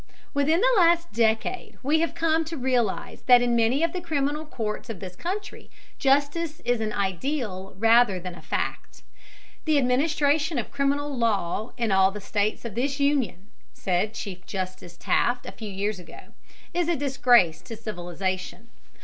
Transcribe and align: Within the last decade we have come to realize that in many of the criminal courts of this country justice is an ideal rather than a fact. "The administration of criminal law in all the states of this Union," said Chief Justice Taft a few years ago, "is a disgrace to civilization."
Within 0.33 0.61
the 0.61 0.73
last 0.79 1.13
decade 1.13 1.77
we 1.83 1.99
have 1.99 2.15
come 2.15 2.43
to 2.45 2.57
realize 2.57 3.21
that 3.27 3.43
in 3.43 3.55
many 3.55 3.83
of 3.83 3.93
the 3.93 4.01
criminal 4.01 4.47
courts 4.47 4.89
of 4.89 4.99
this 4.99 5.15
country 5.15 5.69
justice 5.99 6.59
is 6.61 6.81
an 6.81 6.91
ideal 6.91 7.75
rather 7.77 8.19
than 8.19 8.33
a 8.33 8.41
fact. 8.41 9.03
"The 9.65 9.77
administration 9.77 10.57
of 10.57 10.71
criminal 10.71 11.15
law 11.15 11.73
in 11.77 11.91
all 11.91 12.09
the 12.09 12.19
states 12.19 12.65
of 12.65 12.73
this 12.73 12.99
Union," 12.99 13.51
said 13.73 14.15
Chief 14.15 14.43
Justice 14.47 14.97
Taft 14.97 15.45
a 15.45 15.51
few 15.51 15.69
years 15.69 15.99
ago, 15.99 16.33
"is 16.73 16.89
a 16.89 16.95
disgrace 16.95 17.61
to 17.61 17.75
civilization." 17.77 18.69